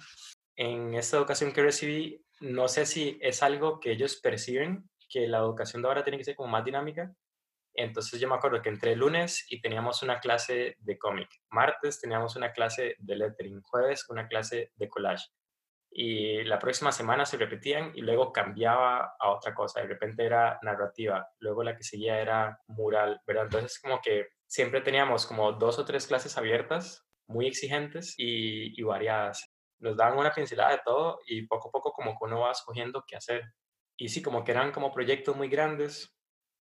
[0.56, 5.38] en esta educación que recibí, no sé si es algo que ellos perciben, que la
[5.38, 7.13] educación de ahora tiene que ser como más dinámica,
[7.74, 12.36] entonces yo me acuerdo que entré lunes y teníamos una clase de cómic, martes teníamos
[12.36, 15.26] una clase de lettering, jueves una clase de collage.
[15.96, 19.82] Y la próxima semana se repetían y luego cambiaba a otra cosa.
[19.82, 23.44] De repente era narrativa, luego la que seguía era mural, ¿verdad?
[23.46, 28.84] Entonces como que siempre teníamos como dos o tres clases abiertas, muy exigentes y, y
[28.84, 29.54] variadas.
[29.80, 33.04] Nos daban una pincelada de todo y poco a poco como que uno va escogiendo
[33.08, 33.44] qué hacer.
[33.96, 36.16] Y sí, como que eran como proyectos muy grandes,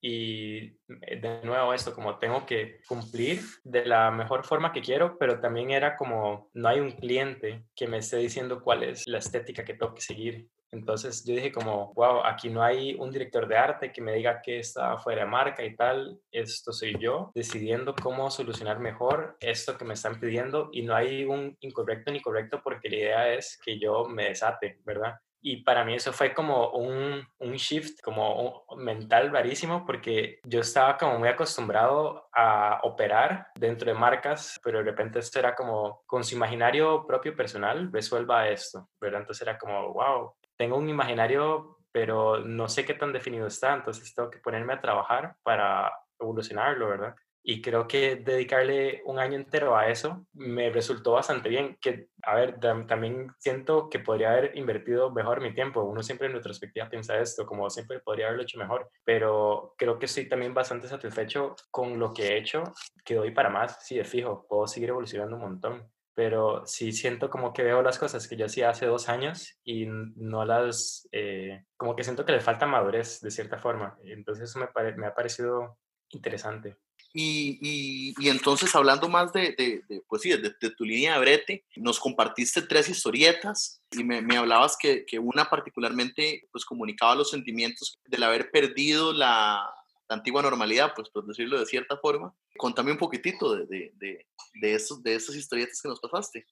[0.06, 5.16] y eh, de nuevo esto, como tengo que cumplir de la mejor forma que quiero,
[5.16, 9.16] pero también era como no hay un cliente que me esté diciendo cuál es la
[9.16, 10.46] estética que tengo que seguir.
[10.72, 14.42] Entonces yo dije como, wow, aquí no hay un director de arte que me diga
[14.42, 19.78] que está fuera de marca y tal, esto soy yo decidiendo cómo solucionar mejor esto
[19.78, 23.58] que me están pidiendo y no hay un incorrecto ni correcto porque la idea es
[23.64, 25.14] que yo me desate, ¿verdad?
[25.46, 30.96] Y para mí eso fue como un, un shift, como mental rarísimo, porque yo estaba
[30.96, 36.24] como muy acostumbrado a operar dentro de marcas, pero de repente esto era como con
[36.24, 39.20] su imaginario propio personal, resuelva esto, ¿verdad?
[39.20, 44.14] Entonces era como, wow, tengo un imaginario, pero no sé qué tan definido está, entonces
[44.14, 47.14] tengo que ponerme a trabajar para evolucionarlo, ¿verdad?
[47.46, 51.76] Y creo que dedicarle un año entero a eso me resultó bastante bien.
[51.78, 55.82] Que, a ver, también siento que podría haber invertido mejor mi tiempo.
[55.82, 60.06] Uno siempre en retrospectiva piensa esto, como siempre podría haberlo hecho mejor, pero creo que
[60.06, 62.64] estoy también bastante satisfecho con lo que he hecho,
[63.04, 65.90] que doy para más, sí, de fijo, puedo seguir evolucionando un montón.
[66.14, 69.86] Pero sí siento como que veo las cosas que yo hacía hace dos años y
[69.86, 73.98] no las, eh, como que siento que le falta madurez de cierta forma.
[74.02, 75.76] Entonces eso me, me ha parecido
[76.08, 76.78] interesante.
[77.16, 82.62] Y, entonces, hablando más de, de, pues sí, de, tu línea de brete, nos compartiste
[82.62, 89.12] tres historietas y me, hablabas que, una particularmente pues comunicaba los sentimientos del haber perdido
[89.12, 89.64] la,
[90.08, 92.34] antigua normalidad, pues por decirlo de cierta forma.
[92.56, 94.26] Contame un poquitito de, de,
[94.60, 96.46] de, esos, de esas historietas que nos pasaste.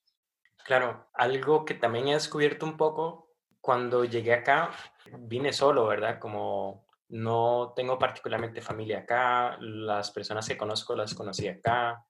[0.64, 4.70] Claro, algo que también he descubierto un poco cuando llegué acá,
[5.18, 6.18] vine solo, ¿verdad?
[6.18, 12.05] Como no tengo particularmente familia acá, las personas que conozco las conocí acá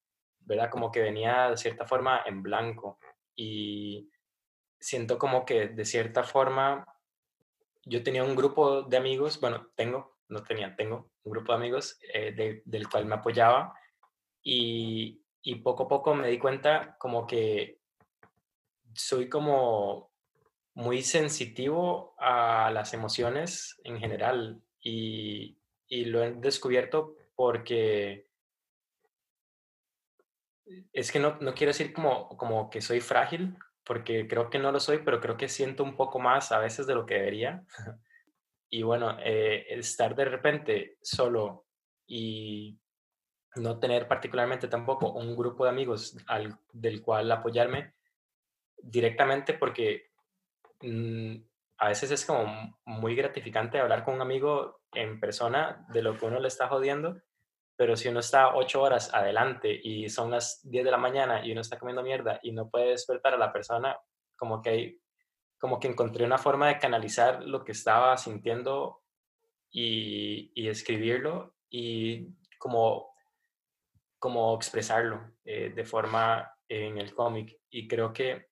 [0.44, 0.70] ¿verdad?
[0.70, 2.98] Como que venía de cierta forma en blanco
[3.34, 4.10] y
[4.78, 6.86] siento como que de cierta forma
[7.84, 11.98] yo tenía un grupo de amigos, bueno, tengo, no tenía, tengo un grupo de amigos
[12.12, 13.74] eh, del cual me apoyaba
[14.42, 17.80] y, y poco a poco me di cuenta como que
[18.94, 20.12] soy como
[20.74, 28.26] muy sensitivo a las emociones en general y, y lo he descubierto porque
[30.92, 34.72] es que no, no, quiero decir como, como que soy frágil, porque creo que no
[34.72, 37.64] lo soy, pero creo que siento un poco más a veces de lo que debería.
[38.68, 41.66] y bueno, eh, estar de repente solo
[42.06, 42.78] y
[43.56, 47.94] no tener particularmente tampoco un grupo de amigos al, del cual apoyarme
[48.82, 50.10] directamente porque
[50.80, 51.36] mm,
[51.78, 56.26] a veces es como muy gratificante hablar con un amigo en persona de lo que
[56.26, 57.16] uno le está jodiendo
[57.76, 61.52] pero si uno está ocho horas adelante y son las 10 de la mañana y
[61.52, 63.98] uno está comiendo mierda y no puede despertar a la persona,
[64.36, 65.00] como que,
[65.58, 69.02] como que encontré una forma de canalizar lo que estaba sintiendo
[69.70, 73.14] y, escribirlo y como,
[74.18, 77.58] como expresarlo eh, de forma en el cómic.
[77.68, 78.51] Y creo que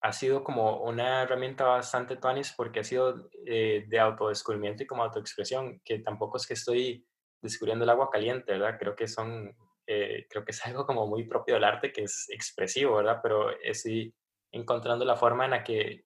[0.00, 5.02] ha sido como una herramienta bastante tuanis porque ha sido eh, de autodescubrimiento y como
[5.02, 7.06] autoexpresión, que tampoco es que estoy
[7.42, 8.78] descubriendo el agua caliente, ¿verdad?
[8.78, 9.56] Creo que son,
[9.86, 13.20] eh, creo que es algo como muy propio del arte que es expresivo, ¿verdad?
[13.22, 14.14] Pero estoy
[14.52, 16.04] encontrando la forma en la que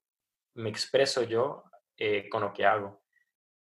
[0.55, 1.65] me expreso yo
[1.97, 3.03] eh, con lo que hago.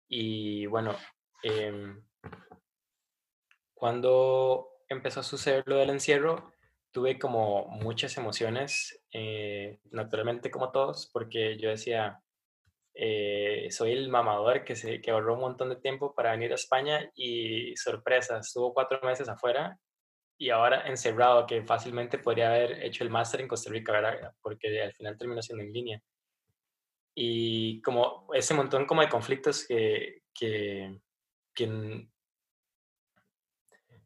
[0.09, 0.95] Y bueno,
[1.43, 2.05] em,
[3.75, 6.52] cuando empezó a suceder lo del encierro,
[6.93, 12.21] tuve como muchas emociones, eh, naturalmente como todos, porque yo decía,
[12.95, 16.57] eh, soy el mamador que, se, que ahorró un montón de tiempo para venir a
[16.57, 19.79] España y sorpresa, estuvo cuatro meses afuera
[20.39, 24.33] y ahora encerrado, que fácilmente podría haber hecho el máster en Costa Rica, ¿verdad?
[24.43, 26.03] porque al final terminó siendo en línea.
[27.15, 30.99] Y como ese montón como de conflictos que, que,
[31.55, 32.09] que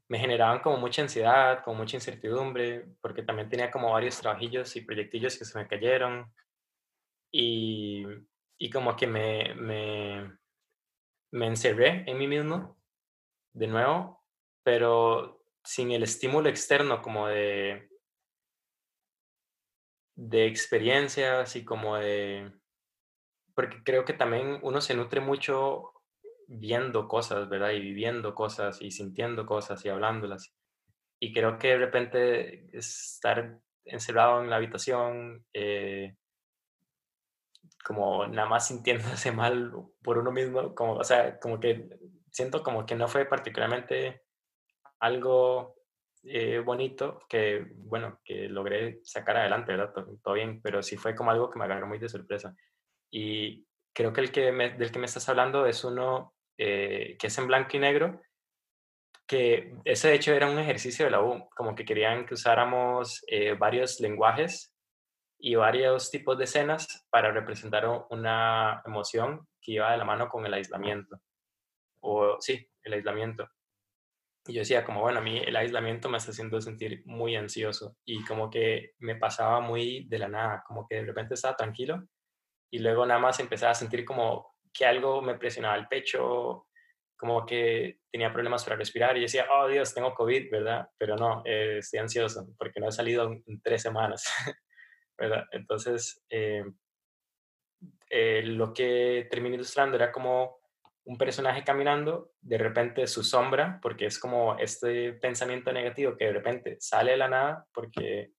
[0.08, 4.82] me generaban como mucha ansiedad, como mucha incertidumbre, porque también tenía como varios trabajillos y
[4.82, 6.32] proyectillos que se me cayeron.
[7.32, 8.04] Y
[8.58, 10.38] y como que me, me,
[11.32, 12.78] me encerré en mí mismo
[13.52, 14.24] de nuevo,
[14.62, 17.90] pero sin el estímulo externo como de,
[20.14, 22.52] de experiencias y como de...
[23.54, 25.92] Porque creo que también uno se nutre mucho
[26.46, 27.70] viendo cosas, ¿verdad?
[27.70, 30.54] Y viviendo cosas y sintiendo cosas y hablándolas.
[31.20, 36.16] Y creo que de repente estar encerrado en la habitación, eh,
[37.84, 41.88] como nada más sintiéndose mal por uno mismo, como, o sea, como que
[42.30, 44.22] siento como que no fue particularmente
[45.00, 45.76] algo
[46.24, 49.92] eh, bonito que, bueno, que logré sacar adelante, ¿verdad?
[50.22, 52.54] Todo, bien, pero sí fue como algo que me agarró muy de sorpresa.
[53.10, 57.38] Y creo que el que del que me estás hablando es uno eh, que es
[57.38, 58.20] en blanco y negro,
[59.26, 63.24] que ese de hecho era un ejercicio de la U, como que querían que usáramos
[63.26, 64.72] eh, varios lenguajes
[65.38, 70.46] y varios tipos de escenas para representar una emoción que iba de la mano con
[70.46, 71.20] el aislamiento.
[72.00, 73.48] O sí, el aislamiento.
[74.46, 77.96] Y yo decía, como bueno, a mí el aislamiento me está haciendo sentir muy ansioso
[78.04, 82.06] y como que me pasaba muy de la nada, como que de repente estaba tranquilo
[82.70, 86.66] y luego nada más empezaba a sentir como que algo me presionaba el pecho,
[87.16, 90.88] como que tenía problemas para respirar y decía, oh Dios, tengo COVID, ¿verdad?
[90.98, 94.24] Pero no, eh, estoy ansioso porque no he salido en tres semanas.
[95.52, 96.64] Entonces, eh,
[98.10, 100.60] eh, lo que terminé ilustrando era como
[101.04, 106.32] un personaje caminando, de repente su sombra, porque es como este pensamiento negativo que de
[106.32, 108.32] repente sale de la nada, porque,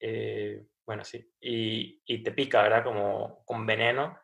[0.00, 2.82] eh, bueno, sí, y, y, te pica, ¿verdad?
[2.82, 4.18] Como con veneno,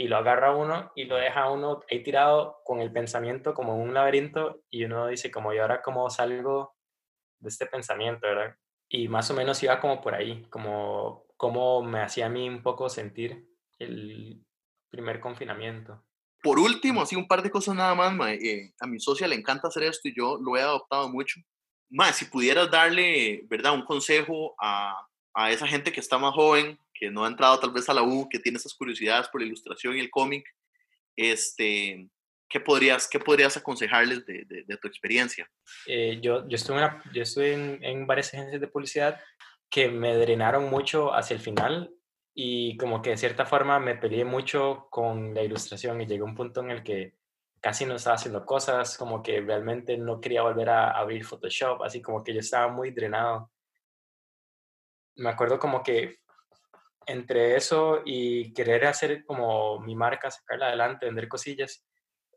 [0.00, 3.92] y lo agarra uno y lo deja uno ahí tirado con el pensamiento como un
[3.92, 6.74] laberinto, y uno dice, como, ¿y ahora cómo salgo
[7.38, 8.56] de este pensamiento, ¿verdad?
[8.90, 12.62] y más o menos iba como por ahí, como, como me hacía a mí un
[12.62, 13.46] poco sentir
[13.78, 14.44] el
[14.90, 16.02] primer confinamiento.
[16.42, 19.68] Por último, así un par de cosas nada más, eh, a mi socia le encanta
[19.68, 21.40] hacer esto y yo lo he adoptado mucho.
[21.90, 26.78] Más, si pudieras darle, ¿verdad?, un consejo a, a esa gente que está más joven,
[26.94, 29.46] que no ha entrado tal vez a la U, que tiene esas curiosidades por la
[29.46, 30.44] ilustración y el cómic,
[31.16, 32.08] este,
[32.48, 35.48] ¿qué podrías, qué podrías aconsejarles de, de, tu experiencia?
[35.86, 36.80] Eh, yo, yo estuve,
[37.12, 39.20] yo estuve en, en, varias agencias de publicidad
[39.70, 41.94] que me drenaron mucho hacia el final
[42.34, 46.34] y como que de cierta forma me peleé mucho con la ilustración y llegó un
[46.34, 47.14] punto en el que
[47.60, 52.00] casi no estaba haciendo cosas, como que realmente no quería volver a abrir Photoshop, así
[52.00, 53.50] como que yo estaba muy drenado.
[55.20, 56.20] Me acuerdo como que
[57.04, 61.86] entre eso y querer hacer como mi marca, sacarla adelante, vender cosillas,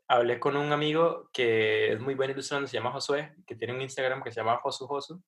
[0.06, 3.80] hablé con un amigo que es muy buen ilustrando, se llama Josué, que tiene un
[3.80, 5.22] Instagram que se llama Josu Josu,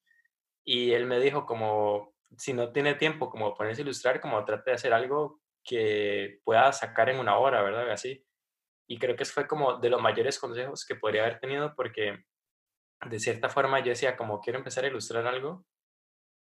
[0.66, 4.72] y él me dijo como, si no tiene tiempo como ponerse a ilustrar, como trate
[4.72, 7.90] de hacer algo que pueda sacar en una hora, ¿verdad?
[7.90, 8.22] Así.
[8.86, 12.22] Y creo que fue como de los mayores consejos que podría haber tenido porque
[13.08, 15.64] de cierta forma yo decía como quiero empezar a ilustrar algo,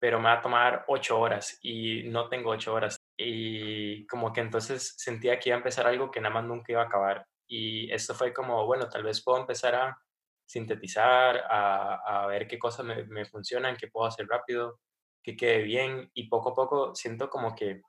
[0.03, 2.97] pero me va a tomar ocho horas y no tengo ocho horas.
[3.17, 6.83] Y como que entonces sentía que iba a empezar algo que nada más nunca iba
[6.83, 7.25] a acabar.
[7.47, 9.97] Y esto fue como, bueno, tal vez puedo empezar a
[10.45, 14.81] sintetizar, a, a ver qué cosas me, me funcionan, qué puedo hacer rápido,
[15.23, 16.11] que quede bien.
[16.15, 17.81] Y poco a poco siento como que,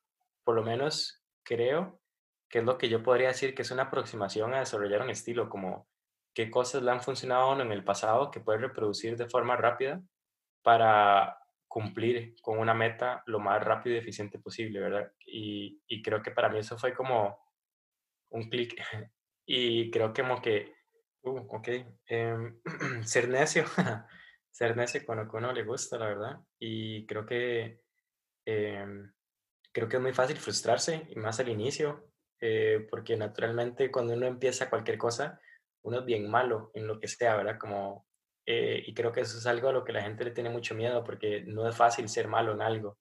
[0.43, 1.99] por lo menos creo
[2.47, 5.49] que es lo que yo podría decir que es una aproximación a desarrollar un estilo,
[5.49, 5.88] como
[6.36, 9.99] qué cosas le han funcionado en el pasado que puede reproducir de forma rápida
[10.61, 11.42] para
[11.74, 15.11] cumplir con una meta lo más rápido y eficiente posible, ¿verdad?
[15.26, 17.36] Y, y creo que para mí eso fue como
[18.30, 18.76] un clic
[19.47, 20.76] y creo que como que,
[21.24, 21.47] uh,
[22.05, 22.61] em,
[23.03, 23.65] ser necio,
[24.51, 27.82] ser necio con lo que uno le gusta, la verdad, y creo que,
[28.45, 29.11] em,
[29.71, 32.07] creo que es muy fácil frustrarse, y más al inicio,
[32.39, 35.41] eh, porque naturalmente cuando uno empieza cualquier cosa,
[35.82, 37.57] uno es bien malo en lo que sea, ¿verdad?
[37.57, 38.05] Como
[38.45, 40.75] eh, y creo que eso es algo a lo que la gente le tiene mucho
[40.75, 42.97] miedo porque no es fácil ser malo en algo.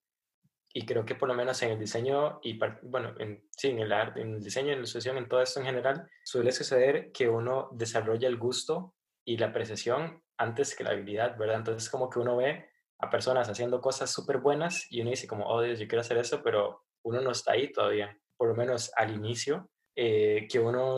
[0.74, 3.92] Y creo que por lo menos en el diseño y, bueno, en, sí, en el
[3.92, 7.28] arte, en el diseño, en la ilustración, en todo esto en general, suele suceder que
[7.28, 11.56] uno desarrolla el gusto y la apreciación antes que la habilidad, ¿verdad?
[11.56, 15.46] Entonces como que uno ve a personas haciendo cosas súper buenas y uno dice como,
[15.46, 18.90] oh Dios, yo quiero hacer eso, pero uno no está ahí todavía, por lo menos
[18.96, 20.94] al inicio, eh, que uno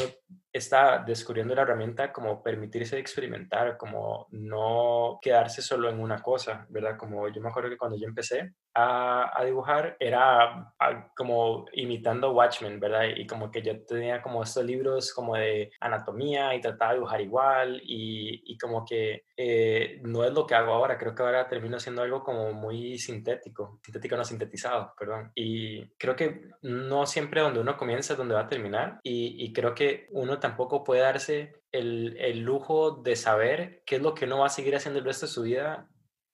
[0.55, 6.97] está descubriendo la herramienta como permitirse experimentar, como no quedarse solo en una cosa, ¿verdad?
[6.97, 10.73] Como yo me acuerdo que cuando yo empecé a, a dibujar era
[11.17, 13.07] como imitando Watchmen, ¿verdad?
[13.17, 17.21] Y como que yo tenía como estos libros como de anatomía y trataba de dibujar
[17.21, 21.49] igual y, y como que eh, no es lo que hago ahora, creo que ahora
[21.49, 25.33] termino siendo algo como muy sintético, sintético no sintetizado, perdón.
[25.35, 29.53] Y creo que no siempre donde uno comienza es donde va a terminar y, y
[29.53, 34.27] creo que uno tampoco puede darse el, el, lujo de saber qué es lo que
[34.27, 35.89] uno va a seguir haciendo el resto de su vida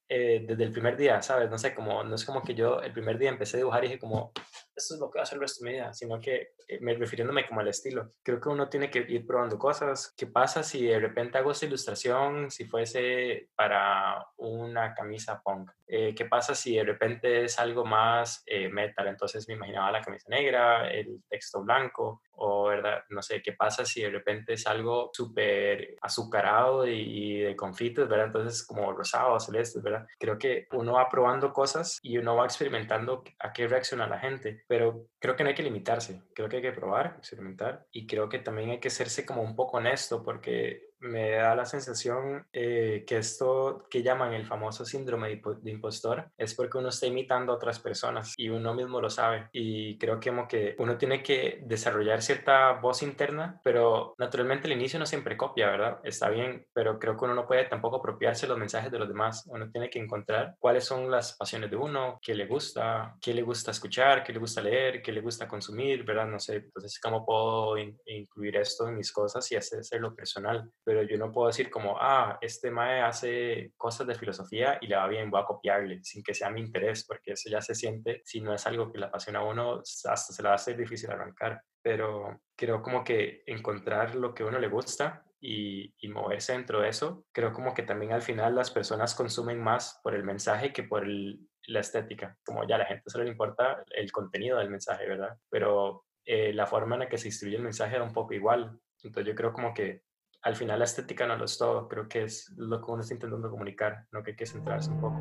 [0.09, 1.49] eh, desde el primer día, ¿sabes?
[1.49, 3.87] No sé, como, no es como que yo el primer día empecé a dibujar y
[3.87, 4.33] dije como,
[4.81, 6.79] esto es lo que va a hacer el resto de mi vida, sino que eh,
[6.81, 8.13] me refiriéndome como al estilo.
[8.23, 10.13] Creo que uno tiene que ir probando cosas.
[10.17, 15.71] ¿Qué pasa si de repente hago esta ilustración si fuese para una camisa punk?
[15.87, 19.09] Eh, ¿Qué pasa si de repente es algo más eh, metal?
[19.09, 23.85] Entonces me imaginaba la camisa negra, el texto blanco, o verdad, no sé, ¿qué pasa
[23.85, 28.27] si de repente es algo súper azucarado y, de confites, ¿verdad?
[28.27, 30.07] Entonces como rosado, celeste, ¿verdad?
[30.19, 34.63] Creo que uno va probando cosas y uno va experimentando a qué reacciona la gente
[34.71, 38.29] pero creo que no hay que limitarse, creo que hay que probar, experimentar y creo
[38.29, 43.05] que también hay que serse como un poco honesto porque me da la sensación eh,
[43.07, 47.57] que esto que llaman el famoso síndrome de impostor es porque uno está imitando a
[47.57, 49.49] otras personas y uno mismo lo sabe.
[49.53, 55.07] Y creo que uno tiene que desarrollar cierta voz interna, pero naturalmente al inicio no
[55.07, 56.01] siempre copia, ¿verdad?
[56.05, 59.45] Está bien, pero creo que uno no puede tampoco apropiarse los mensajes de los demás.
[59.47, 63.43] Uno tiene que encontrar cuáles son las pasiones de uno, qué le gusta, qué le
[63.43, 66.27] gusta escuchar, qué le gusta leer, qué le gusta consumir, ¿verdad?
[66.27, 71.17] No sé, entonces cómo puedo incluir esto en mis cosas y hacerlo personal pero yo
[71.19, 75.31] no puedo decir como, ah, este mae hace cosas de filosofía y le va bien,
[75.31, 78.53] voy a copiarle, sin que sea mi interés, porque eso ya se siente, si no
[78.53, 81.63] es algo que le apasiona a uno, hasta se le va a hacer difícil arrancar.
[81.81, 86.81] Pero creo como que encontrar lo que a uno le gusta y, y, moverse dentro
[86.81, 90.73] de eso, creo como que también al final las personas consumen más por el mensaje
[90.73, 92.37] que por la estética.
[92.45, 95.39] Como ya a la gente solo le importa el contenido del mensaje, ¿verdad?
[95.49, 98.77] Pero eh, la forma en la que se distribuye el mensaje da un poco igual.
[99.05, 100.03] Entonces yo creo como que
[100.43, 103.15] al final la estética no lo es todo, creo que es lo que uno está
[103.15, 105.21] intentando comunicar, no que hay que centrarse un poco.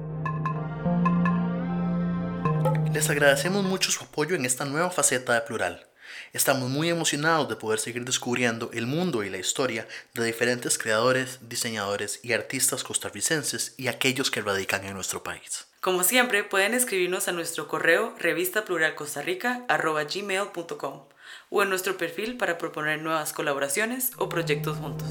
[2.94, 5.86] Les agradecemos mucho su apoyo en esta nueva faceta de Plural.
[6.34, 11.48] Estamos muy emocionados de poder seguir descubriendo el mundo y la historia de diferentes creadores,
[11.48, 15.68] diseñadores y artistas costarricenses y aquellos que radican en nuestro país.
[15.82, 21.04] Como siempre, pueden escribirnos a nuestro correo revista plural gmail.com
[21.50, 25.10] o en nuestro perfil para proponer nuevas colaboraciones o proyectos juntos.